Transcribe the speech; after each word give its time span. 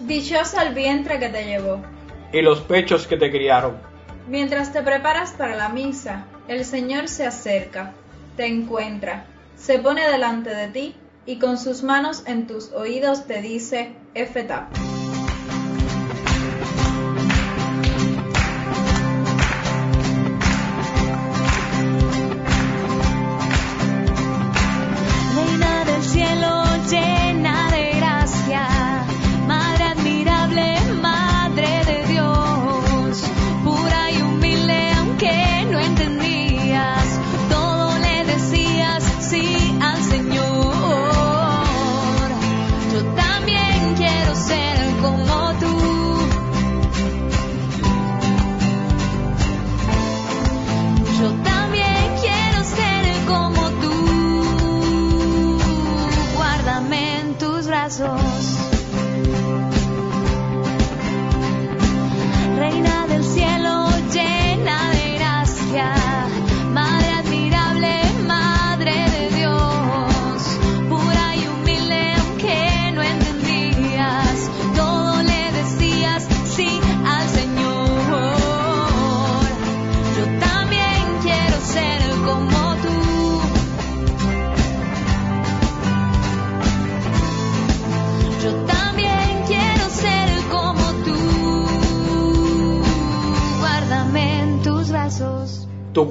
Dichoso 0.00 0.60
el 0.60 0.74
vientre 0.74 1.18
que 1.18 1.28
te 1.28 1.44
llevó. 1.44 1.82
y 2.32 2.42
los 2.42 2.60
pechos 2.60 3.06
que 3.06 3.16
te 3.16 3.30
criaron. 3.30 3.76
Mientras 4.28 4.72
te 4.72 4.82
preparas 4.82 5.32
para 5.32 5.54
la 5.54 5.68
misa, 5.68 6.26
el 6.48 6.64
Señor 6.64 7.08
se 7.08 7.26
acerca, 7.26 7.92
te 8.36 8.46
encuentra, 8.46 9.26
se 9.56 9.78
pone 9.78 10.08
delante 10.08 10.50
de 10.54 10.68
ti 10.68 10.96
y 11.26 11.38
con 11.38 11.58
sus 11.58 11.82
manos 11.82 12.24
en 12.26 12.46
tus 12.46 12.72
oídos 12.72 13.26
te 13.26 13.40
dice, 13.40 13.92
Efeta. 14.14 14.68
Tus 57.96 58.33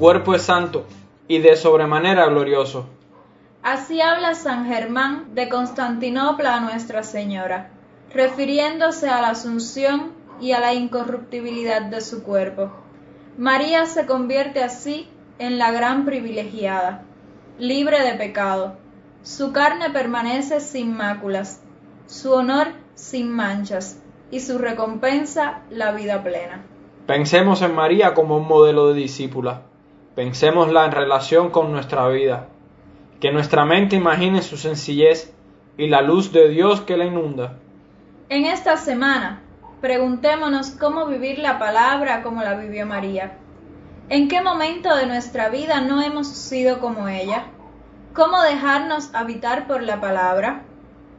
cuerpo 0.04 0.34
es 0.34 0.42
santo 0.42 0.84
y 1.28 1.38
de 1.38 1.56
sobremanera 1.56 2.26
glorioso. 2.26 2.84
Así 3.62 4.02
habla 4.02 4.34
San 4.34 4.66
Germán 4.66 5.34
de 5.34 5.48
Constantinopla 5.48 6.56
a 6.56 6.60
Nuestra 6.60 7.02
Señora, 7.02 7.70
refiriéndose 8.12 9.08
a 9.08 9.22
la 9.22 9.30
asunción 9.30 10.12
y 10.42 10.52
a 10.52 10.60
la 10.60 10.74
incorruptibilidad 10.74 11.80
de 11.80 12.02
su 12.02 12.22
cuerpo. 12.22 12.70
María 13.38 13.86
se 13.86 14.04
convierte 14.04 14.62
así 14.62 15.08
en 15.38 15.56
la 15.56 15.72
gran 15.72 16.04
privilegiada, 16.04 17.04
libre 17.58 18.02
de 18.02 18.12
pecado. 18.18 18.76
Su 19.22 19.54
carne 19.54 19.88
permanece 19.88 20.60
sin 20.60 20.94
máculas, 20.94 21.62
su 22.08 22.34
honor 22.34 22.66
sin 22.94 23.30
manchas 23.30 24.02
y 24.30 24.40
su 24.40 24.58
recompensa 24.58 25.62
la 25.70 25.92
vida 25.92 26.22
plena. 26.22 26.62
Pensemos 27.06 27.62
en 27.62 27.74
María 27.74 28.12
como 28.12 28.36
un 28.36 28.46
modelo 28.46 28.88
de 28.88 29.00
discípula. 29.00 29.62
Pensémosla 30.14 30.84
en 30.84 30.92
relación 30.92 31.50
con 31.50 31.72
nuestra 31.72 32.08
vida. 32.08 32.46
Que 33.20 33.32
nuestra 33.32 33.64
mente 33.64 33.96
imagine 33.96 34.42
su 34.42 34.56
sencillez 34.56 35.34
y 35.76 35.88
la 35.88 36.02
luz 36.02 36.30
de 36.32 36.48
Dios 36.48 36.82
que 36.82 36.96
la 36.96 37.04
inunda. 37.04 37.54
En 38.28 38.44
esta 38.44 38.76
semana, 38.76 39.42
preguntémonos 39.80 40.70
cómo 40.70 41.06
vivir 41.06 41.40
la 41.40 41.58
palabra 41.58 42.22
como 42.22 42.42
la 42.42 42.54
vivió 42.54 42.86
María. 42.86 43.38
¿En 44.08 44.28
qué 44.28 44.40
momento 44.40 44.94
de 44.94 45.06
nuestra 45.06 45.48
vida 45.48 45.80
no 45.80 46.00
hemos 46.00 46.28
sido 46.28 46.78
como 46.78 47.08
ella? 47.08 47.46
¿Cómo 48.12 48.40
dejarnos 48.42 49.12
habitar 49.14 49.66
por 49.66 49.82
la 49.82 50.00
palabra? 50.00 50.62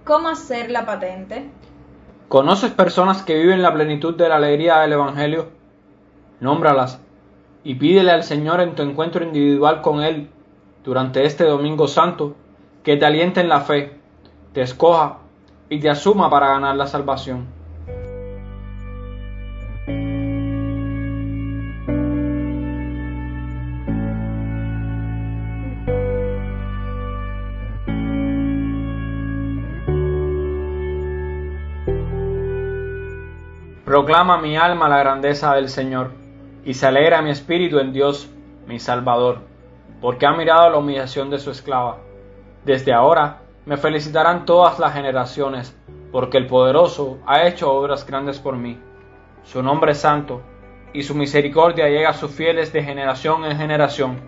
¿Cómo 0.05 0.29
hacerla 0.29 0.85
patente? 0.85 1.49
¿Conoces 2.29 2.71
personas 2.71 3.23
que 3.23 3.35
viven 3.35 3.61
la 3.61 3.73
plenitud 3.73 4.15
de 4.15 4.29
la 4.29 4.37
alegría 4.37 4.79
del 4.79 4.93
Evangelio? 4.93 5.49
Nómbralas 6.39 7.04
y 7.65 7.75
pídele 7.75 8.11
al 8.11 8.23
Señor 8.23 8.61
en 8.61 8.75
tu 8.75 8.83
encuentro 8.83 9.25
individual 9.25 9.81
con 9.81 10.01
Él 10.01 10.29
durante 10.83 11.25
este 11.25 11.45
Domingo 11.45 11.87
Santo 11.87 12.35
que 12.83 12.95
te 12.95 13.05
aliente 13.05 13.41
en 13.41 13.49
la 13.49 13.61
fe, 13.61 13.99
te 14.53 14.61
escoja 14.61 15.17
y 15.67 15.79
te 15.79 15.89
asuma 15.89 16.29
para 16.29 16.49
ganar 16.49 16.75
la 16.75 16.85
salvación. 16.85 17.47
Proclama 33.83 34.37
mi 34.37 34.55
alma 34.55 34.87
la 34.87 34.99
grandeza 34.99 35.55
del 35.55 35.69
Señor, 35.69 36.24
y 36.65 36.73
se 36.73 36.87
alegra 36.87 37.21
mi 37.21 37.29
espíritu 37.29 37.77
en 37.77 37.93
Dios, 37.93 38.27
mi 38.67 38.79
Salvador, 38.79 39.41
porque 40.01 40.25
ha 40.25 40.33
mirado 40.33 40.69
la 40.71 40.77
humillación 40.77 41.29
de 41.29 41.37
su 41.37 41.51
esclava. 41.51 41.99
Desde 42.65 42.91
ahora 42.91 43.43
me 43.65 43.77
felicitarán 43.77 44.45
todas 44.45 44.79
las 44.79 44.93
generaciones, 44.93 45.77
porque 46.11 46.37
el 46.37 46.47
poderoso 46.47 47.19
ha 47.27 47.47
hecho 47.47 47.71
obras 47.71 48.05
grandes 48.05 48.39
por 48.39 48.55
mí. 48.57 48.79
Su 49.43 49.61
nombre 49.61 49.91
es 49.91 49.99
santo, 49.99 50.41
y 50.91 51.03
su 51.03 51.13
misericordia 51.13 51.87
llega 51.87 52.09
a 52.09 52.13
sus 52.13 52.31
fieles 52.31 52.73
de 52.73 52.83
generación 52.83 53.45
en 53.45 53.57
generación. 53.57 54.19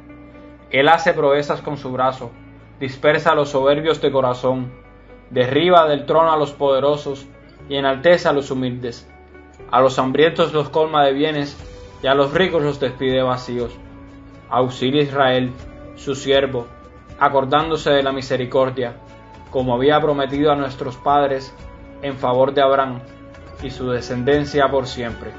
Él 0.70 0.90
hace 0.90 1.14
proezas 1.14 1.62
con 1.62 1.78
su 1.78 1.92
brazo, 1.92 2.32
dispersa 2.80 3.32
a 3.32 3.36
los 3.36 3.50
soberbios 3.50 4.00
de 4.00 4.12
corazón, 4.12 4.72
derriba 5.32 5.88
del 5.88 6.06
trono 6.06 6.32
a 6.32 6.38
los 6.38 6.52
poderosos 6.52 7.26
y 7.68 7.76
enaltece 7.76 8.28
a 8.28 8.34
los 8.34 8.52
humildes. 8.52 9.10
A 9.72 9.82
los 9.82 9.98
hambrientos 9.98 10.54
los 10.54 10.70
colma 10.70 11.04
de 11.04 11.14
bienes 11.14 11.58
y 12.02 12.08
a 12.08 12.14
los 12.14 12.34
ricos 12.34 12.62
los 12.64 12.80
despide 12.80 13.22
vacíos. 13.22 13.72
Auxilia 14.50 15.04
Israel, 15.04 15.52
su 15.96 16.16
siervo, 16.16 16.68
acordándose 17.20 17.90
de 17.92 18.04
la 18.04 18.12
misericordia, 18.12 18.96
como 19.52 19.74
había 19.74 20.00
prometido 20.00 20.52
a 20.52 20.56
nuestros 20.56 20.96
padres 20.98 21.54
en 22.02 22.18
favor 22.18 22.54
de 22.54 22.62
Abraham 22.62 23.02
y 23.64 23.70
su 23.70 23.90
descendencia 23.90 24.70
por 24.70 24.88
siempre. 24.88 25.32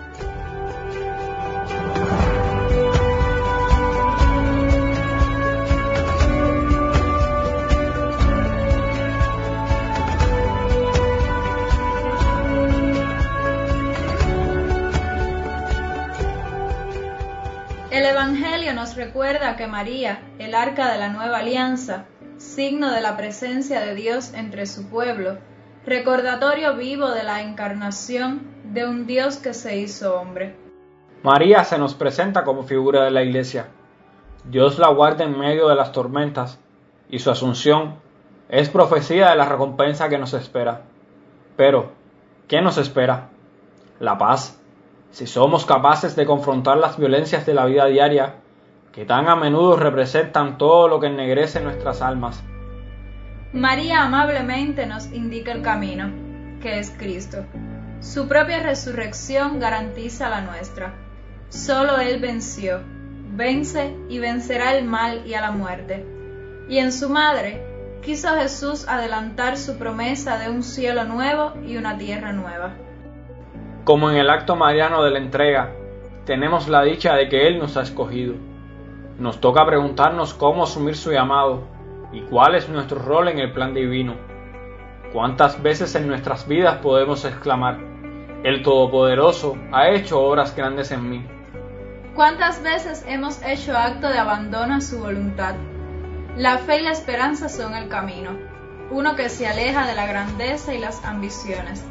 El 17.90 18.04
Evangelio 18.04 18.74
nos 18.74 18.96
recuerda 18.96 19.56
que 19.56 19.66
María, 19.66 20.20
el 20.38 20.54
arca 20.54 20.92
de 20.92 20.98
la 20.98 21.08
nueva 21.08 21.38
alianza, 21.38 22.04
signo 22.36 22.90
de 22.90 23.00
la 23.00 23.16
presencia 23.16 23.80
de 23.80 23.94
Dios 23.94 24.34
entre 24.34 24.66
su 24.66 24.90
pueblo, 24.90 25.38
recordatorio 25.86 26.76
vivo 26.76 27.08
de 27.08 27.22
la 27.22 27.40
encarnación 27.40 28.42
de 28.64 28.86
un 28.86 29.06
Dios 29.06 29.38
que 29.38 29.54
se 29.54 29.78
hizo 29.78 30.20
hombre. 30.20 30.54
María 31.22 31.64
se 31.64 31.78
nos 31.78 31.94
presenta 31.94 32.44
como 32.44 32.64
figura 32.64 33.04
de 33.04 33.10
la 33.10 33.22
Iglesia. 33.22 33.68
Dios 34.44 34.78
la 34.78 34.88
guarda 34.88 35.24
en 35.24 35.38
medio 35.38 35.66
de 35.68 35.74
las 35.74 35.90
tormentas 35.90 36.58
y 37.08 37.20
su 37.20 37.30
asunción 37.30 37.94
es 38.50 38.68
profecía 38.68 39.30
de 39.30 39.36
la 39.36 39.46
recompensa 39.46 40.10
que 40.10 40.18
nos 40.18 40.34
espera. 40.34 40.82
Pero, 41.56 41.92
¿qué 42.48 42.60
nos 42.60 42.76
espera? 42.76 43.30
La 43.98 44.18
paz. 44.18 44.57
Si 45.10 45.26
somos 45.26 45.64
capaces 45.64 46.14
de 46.16 46.26
confrontar 46.26 46.76
las 46.76 46.98
violencias 46.98 47.46
de 47.46 47.54
la 47.54 47.64
vida 47.64 47.86
diaria, 47.86 48.36
que 48.92 49.04
tan 49.04 49.28
a 49.28 49.36
menudo 49.36 49.76
representan 49.76 50.58
todo 50.58 50.88
lo 50.88 51.00
que 51.00 51.06
ennegrece 51.06 51.60
nuestras 51.60 52.02
almas. 52.02 52.42
María 53.52 54.02
amablemente 54.02 54.86
nos 54.86 55.06
indica 55.06 55.52
el 55.52 55.62
camino, 55.62 56.10
que 56.60 56.78
es 56.78 56.90
Cristo. 56.90 57.44
Su 58.00 58.28
propia 58.28 58.62
resurrección 58.62 59.58
garantiza 59.58 60.28
la 60.28 60.42
nuestra. 60.42 60.94
Solo 61.48 61.98
Él 61.98 62.20
venció, 62.20 62.80
vence 63.32 63.96
y 64.08 64.18
vencerá 64.18 64.76
el 64.76 64.84
mal 64.84 65.26
y 65.26 65.34
a 65.34 65.40
la 65.40 65.50
muerte. 65.50 66.04
Y 66.68 66.78
en 66.78 66.92
su 66.92 67.08
madre 67.08 67.62
quiso 68.02 68.28
Jesús 68.36 68.86
adelantar 68.86 69.56
su 69.56 69.78
promesa 69.78 70.38
de 70.38 70.50
un 70.50 70.62
cielo 70.62 71.04
nuevo 71.04 71.54
y 71.66 71.76
una 71.76 71.96
tierra 71.96 72.32
nueva. 72.32 72.74
Como 73.88 74.10
en 74.10 74.18
el 74.18 74.28
acto 74.28 74.54
mariano 74.54 75.02
de 75.02 75.10
la 75.12 75.18
entrega, 75.18 75.70
tenemos 76.26 76.68
la 76.68 76.82
dicha 76.82 77.14
de 77.14 77.30
que 77.30 77.48
Él 77.48 77.58
nos 77.58 77.78
ha 77.78 77.80
escogido. 77.80 78.34
Nos 79.18 79.40
toca 79.40 79.64
preguntarnos 79.64 80.34
cómo 80.34 80.64
asumir 80.64 80.94
su 80.94 81.10
llamado 81.10 81.62
y 82.12 82.20
cuál 82.20 82.54
es 82.54 82.68
nuestro 82.68 82.98
rol 82.98 83.28
en 83.28 83.38
el 83.38 83.50
plan 83.50 83.72
divino. 83.72 84.14
¿Cuántas 85.14 85.62
veces 85.62 85.94
en 85.94 86.06
nuestras 86.06 86.46
vidas 86.46 86.80
podemos 86.82 87.24
exclamar, 87.24 87.78
el 88.44 88.62
Todopoderoso 88.62 89.56
ha 89.72 89.88
hecho 89.88 90.20
obras 90.20 90.54
grandes 90.54 90.90
en 90.90 91.08
mí? 91.08 91.26
¿Cuántas 92.14 92.62
veces 92.62 93.06
hemos 93.08 93.42
hecho 93.42 93.74
acto 93.74 94.10
de 94.10 94.18
abandono 94.18 94.74
a 94.74 94.80
su 94.82 94.98
voluntad? 94.98 95.54
La 96.36 96.58
fe 96.58 96.80
y 96.80 96.82
la 96.82 96.90
esperanza 96.90 97.48
son 97.48 97.74
el 97.74 97.88
camino, 97.88 98.32
uno 98.90 99.16
que 99.16 99.30
se 99.30 99.46
aleja 99.46 99.86
de 99.86 99.94
la 99.94 100.06
grandeza 100.06 100.74
y 100.74 100.78
las 100.78 101.02
ambiciones, 101.06 101.82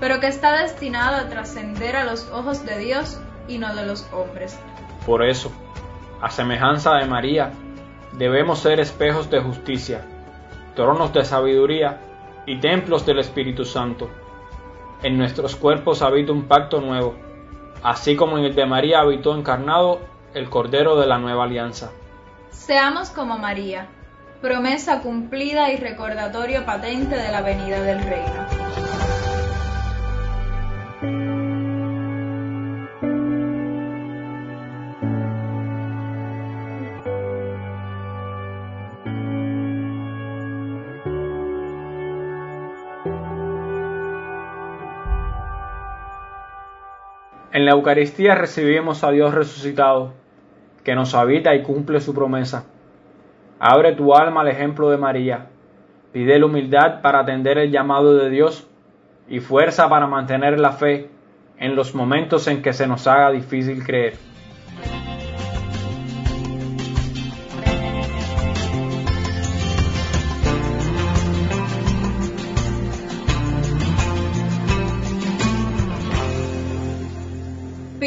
pero 0.00 0.20
que 0.20 0.28
está 0.28 0.62
destinado 0.62 1.16
a 1.16 1.28
trascender 1.28 1.96
a 1.96 2.04
los 2.04 2.30
ojos 2.30 2.64
de 2.64 2.78
Dios 2.78 3.20
y 3.48 3.58
no 3.58 3.74
de 3.74 3.86
los 3.86 4.06
hombres. 4.12 4.58
Por 5.04 5.24
eso, 5.24 5.50
a 6.20 6.30
semejanza 6.30 6.94
de 6.94 7.06
María, 7.06 7.52
debemos 8.12 8.60
ser 8.60 8.80
espejos 8.80 9.30
de 9.30 9.40
justicia, 9.40 10.04
tronos 10.74 11.12
de 11.12 11.24
sabiduría 11.24 12.00
y 12.46 12.58
templos 12.60 13.04
del 13.06 13.18
Espíritu 13.18 13.64
Santo. 13.64 14.10
En 15.02 15.18
nuestros 15.18 15.56
cuerpos 15.56 16.02
habita 16.02 16.32
un 16.32 16.44
pacto 16.44 16.80
nuevo, 16.80 17.14
así 17.82 18.16
como 18.16 18.38
en 18.38 18.44
el 18.44 18.54
de 18.54 18.66
María 18.66 19.00
habitó 19.00 19.36
encarnado 19.36 20.00
el 20.34 20.48
Cordero 20.48 20.96
de 20.96 21.06
la 21.06 21.18
nueva 21.18 21.44
alianza. 21.44 21.90
Seamos 22.50 23.10
como 23.10 23.38
María, 23.38 23.88
promesa 24.40 25.02
cumplida 25.02 25.70
y 25.70 25.76
recordatorio 25.76 26.64
patente 26.64 27.16
de 27.16 27.30
la 27.30 27.42
venida 27.42 27.80
del 27.82 28.02
reino. 28.02 28.85
En 47.56 47.64
la 47.64 47.70
Eucaristía 47.70 48.34
recibimos 48.34 49.02
a 49.02 49.10
Dios 49.12 49.32
resucitado, 49.32 50.12
que 50.84 50.94
nos 50.94 51.14
habita 51.14 51.54
y 51.54 51.62
cumple 51.62 52.00
su 52.00 52.12
promesa. 52.12 52.66
Abre 53.58 53.94
tu 53.94 54.14
alma 54.14 54.42
al 54.42 54.48
ejemplo 54.48 54.90
de 54.90 54.98
María, 54.98 55.46
pide 56.12 56.38
la 56.38 56.44
humildad 56.44 57.00
para 57.00 57.20
atender 57.20 57.56
el 57.56 57.72
llamado 57.72 58.14
de 58.14 58.28
Dios 58.28 58.68
y 59.26 59.40
fuerza 59.40 59.88
para 59.88 60.06
mantener 60.06 60.60
la 60.60 60.72
fe 60.72 61.08
en 61.56 61.74
los 61.76 61.94
momentos 61.94 62.46
en 62.46 62.60
que 62.60 62.74
se 62.74 62.86
nos 62.86 63.06
haga 63.06 63.30
difícil 63.30 63.82
creer. 63.82 64.16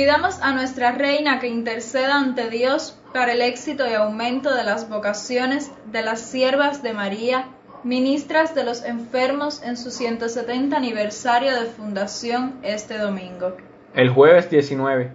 Pidamos 0.10 0.42
a 0.42 0.54
nuestra 0.54 0.92
Reina 0.92 1.40
que 1.40 1.46
interceda 1.46 2.16
ante 2.16 2.50
Dios 2.50 3.00
para 3.14 3.34
el 3.34 3.44
éxito 3.44 3.88
y 3.88 3.94
aumento 3.94 4.56
de 4.56 4.64
las 4.64 4.90
vocaciones 4.90 5.72
de 5.92 6.02
las 6.02 6.20
siervas 6.20 6.82
de 6.82 6.94
María, 6.94 7.46
ministras 7.84 8.56
de 8.56 8.64
los 8.64 8.84
enfermos 8.84 9.62
en 9.62 9.78
su 9.78 9.92
170 9.92 10.76
aniversario 10.76 11.54
de 11.54 11.68
fundación 11.68 12.58
este 12.64 12.98
domingo. 12.98 13.56
El 13.94 14.10
jueves 14.10 14.50
19, 14.50 15.12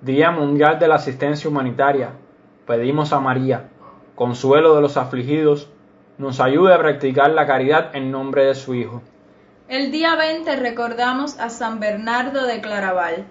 Día 0.00 0.30
Mundial 0.30 0.78
de 0.78 0.88
la 0.88 0.94
Asistencia 0.94 1.50
Humanitaria, 1.50 2.12
pedimos 2.66 3.12
a 3.12 3.20
María, 3.20 3.68
consuelo 4.14 4.74
de 4.74 4.80
los 4.80 4.96
afligidos, 4.96 5.68
nos 6.16 6.40
ayude 6.40 6.72
a 6.72 6.78
practicar 6.78 7.30
la 7.32 7.46
caridad 7.46 7.94
en 7.94 8.10
nombre 8.10 8.46
de 8.46 8.54
su 8.54 8.72
Hijo. 8.74 9.02
El 9.68 9.90
día 9.92 10.16
20 10.16 10.56
recordamos 10.56 11.38
a 11.38 11.50
San 11.50 11.78
Bernardo 11.78 12.46
de 12.46 12.62
Claraval. 12.62 13.26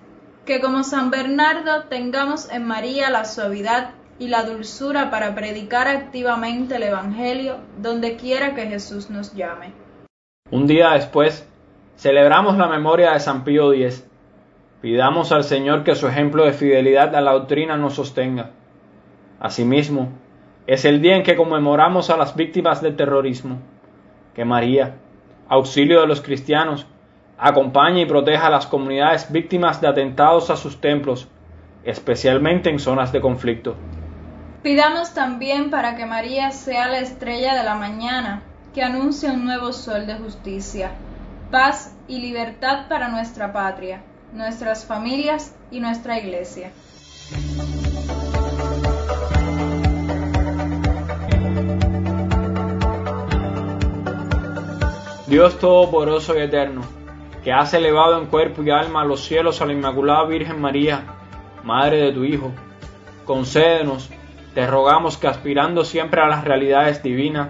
Que 0.49 0.61
como 0.61 0.83
San 0.83 1.11
Bernardo 1.11 1.83
tengamos 1.89 2.51
en 2.51 2.65
María 2.65 3.11
la 3.11 3.25
suavidad 3.25 3.91
y 4.17 4.29
la 4.29 4.41
dulzura 4.41 5.11
para 5.11 5.35
predicar 5.35 5.87
activamente 5.87 6.77
el 6.77 6.81
Evangelio 6.81 7.57
donde 7.79 8.15
quiera 8.15 8.55
que 8.55 8.65
Jesús 8.65 9.11
nos 9.11 9.35
llame. 9.35 9.73
Un 10.49 10.65
día 10.65 10.93
después, 10.93 11.47
celebramos 11.97 12.57
la 12.57 12.67
memoria 12.67 13.11
de 13.11 13.19
San 13.19 13.43
Pío 13.43 13.73
X. 13.73 14.09
Pidamos 14.81 15.31
al 15.31 15.43
Señor 15.43 15.83
que 15.83 15.93
su 15.93 16.07
ejemplo 16.07 16.45
de 16.45 16.53
fidelidad 16.53 17.15
a 17.15 17.21
la 17.21 17.33
doctrina 17.33 17.77
nos 17.77 17.93
sostenga. 17.93 18.49
Asimismo, 19.39 20.09
es 20.65 20.83
el 20.83 20.99
día 20.99 21.15
en 21.15 21.21
que 21.21 21.35
conmemoramos 21.35 22.09
a 22.09 22.17
las 22.17 22.35
víctimas 22.35 22.81
del 22.81 22.95
terrorismo. 22.95 23.59
Que 24.33 24.45
María, 24.45 24.95
auxilio 25.47 26.01
de 26.01 26.07
los 26.07 26.21
cristianos, 26.21 26.87
acompañe 27.39 28.01
y 28.01 28.05
proteja 28.05 28.47
a 28.47 28.49
las 28.51 28.67
comunidades 28.67 29.31
víctimas 29.31 29.79
de 29.79 29.87
atentados 29.87 30.49
a 30.49 30.57
sus 30.57 30.81
templos, 30.81 31.27
especialmente 31.83 32.69
en 32.69 32.79
zonas 32.79 33.11
de 33.11 33.21
conflicto. 33.21 33.75
Pidamos 34.61 35.13
también 35.13 35.69
para 35.69 35.95
que 35.95 36.05
María 36.05 36.51
sea 36.51 36.87
la 36.87 36.99
estrella 36.99 37.55
de 37.55 37.63
la 37.63 37.75
mañana, 37.75 38.43
que 38.73 38.83
anuncia 38.83 39.31
un 39.31 39.45
nuevo 39.45 39.71
sol 39.71 40.05
de 40.05 40.15
justicia, 40.15 40.91
paz 41.49 41.95
y 42.09 42.19
libertad 42.19 42.87
para 42.89 43.07
nuestra 43.07 43.53
patria, 43.53 44.03
nuestras 44.33 44.85
familias 44.85 45.55
y 45.71 45.79
nuestra 45.79 46.19
iglesia. 46.19 46.71
Dios 55.27 55.59
Todopoderoso 55.59 56.37
y 56.37 56.41
Eterno, 56.41 56.98
que 57.43 57.51
has 57.51 57.73
elevado 57.73 58.19
en 58.19 58.27
cuerpo 58.27 58.63
y 58.63 58.69
alma 58.69 59.01
a 59.01 59.05
los 59.05 59.21
cielos 59.21 59.61
a 59.61 59.65
la 59.65 59.73
Inmaculada 59.73 60.25
Virgen 60.25 60.59
María, 60.59 61.03
Madre 61.63 61.97
de 61.97 62.11
tu 62.11 62.23
Hijo, 62.23 62.51
concédenos, 63.25 64.09
te 64.53 64.65
rogamos 64.65 65.17
que 65.17 65.27
aspirando 65.27 65.85
siempre 65.85 66.21
a 66.21 66.27
las 66.27 66.43
realidades 66.43 67.03
divinas, 67.03 67.49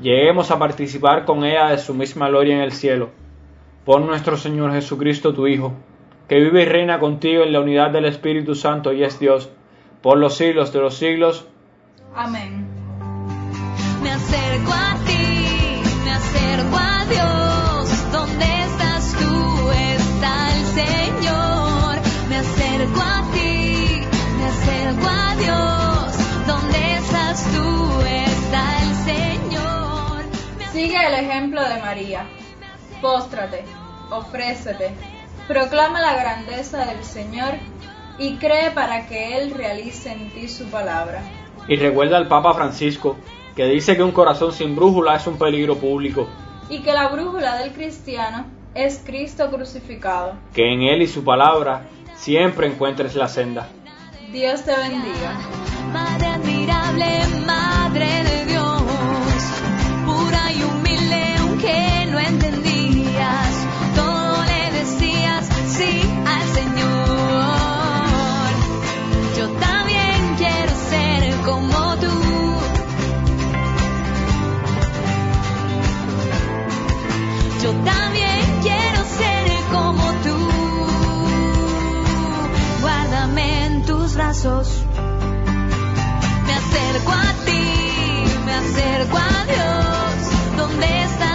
lleguemos 0.00 0.50
a 0.50 0.58
participar 0.58 1.24
con 1.24 1.44
ella 1.44 1.68
de 1.68 1.78
su 1.78 1.94
misma 1.94 2.28
gloria 2.28 2.56
en 2.56 2.62
el 2.62 2.72
cielo. 2.72 3.10
Por 3.84 4.00
nuestro 4.00 4.36
Señor 4.36 4.72
Jesucristo, 4.72 5.34
tu 5.34 5.46
Hijo, 5.46 5.72
que 6.28 6.36
vive 6.36 6.62
y 6.62 6.66
reina 6.66 6.98
contigo 6.98 7.42
en 7.42 7.52
la 7.52 7.60
unidad 7.60 7.90
del 7.90 8.06
Espíritu 8.06 8.54
Santo 8.54 8.92
y 8.92 9.04
es 9.04 9.18
Dios, 9.18 9.50
por 10.02 10.18
los 10.18 10.36
siglos 10.36 10.72
de 10.72 10.80
los 10.80 10.96
siglos. 10.96 11.46
Amén. 12.14 12.66
Me 14.02 14.10
acerco 14.10 14.72
a 14.72 14.96
ti, 15.06 15.82
me 16.04 16.10
acerco 16.10 16.76
a 16.76 17.04
Dios. 17.06 17.43
Sigue 30.84 31.02
el 31.02 31.14
ejemplo 31.14 31.62
de 31.66 31.80
María. 31.80 32.26
Póstrate, 33.00 33.64
ofrécete, 34.10 34.90
proclama 35.48 35.98
la 35.98 36.12
grandeza 36.14 36.84
del 36.84 37.02
Señor 37.02 37.54
y 38.18 38.36
cree 38.36 38.70
para 38.70 39.06
que 39.06 39.38
Él 39.38 39.52
realice 39.52 40.12
en 40.12 40.28
ti 40.32 40.46
su 40.46 40.66
palabra. 40.66 41.22
Y 41.68 41.76
recuerda 41.76 42.18
al 42.18 42.28
Papa 42.28 42.52
Francisco, 42.52 43.16
que 43.56 43.64
dice 43.64 43.96
que 43.96 44.02
un 44.02 44.12
corazón 44.12 44.52
sin 44.52 44.76
brújula 44.76 45.16
es 45.16 45.26
un 45.26 45.38
peligro 45.38 45.78
público, 45.78 46.28
Y 46.68 46.80
que 46.80 46.92
la 46.92 47.08
brújula 47.08 47.56
del 47.56 47.72
cristiano 47.72 48.44
es 48.74 49.00
Cristo 49.06 49.50
crucificado. 49.50 50.34
que 50.52 50.70
en 50.70 50.82
Él 50.82 51.00
y 51.00 51.06
su 51.06 51.24
palabra 51.24 51.86
siempre 52.14 52.66
encuentres 52.66 53.14
la 53.14 53.28
senda. 53.28 53.68
Dios 54.30 54.62
te 54.62 54.76
bendiga. 54.76 55.63
Yo 77.64 77.70
también 77.70 78.60
quiero 78.60 79.02
ser 79.04 79.46
como 79.72 80.04
tú. 80.22 80.36
Guárdame 82.82 83.64
en 83.64 83.82
tus 83.86 84.14
brazos. 84.16 84.82
Me 86.46 86.52
acerco 86.52 87.10
a 87.10 87.32
ti, 87.46 88.24
me 88.44 88.52
acerco 88.52 89.16
a 89.16 89.44
Dios. 89.46 90.58
¿Dónde 90.58 91.04
estás? 91.04 91.33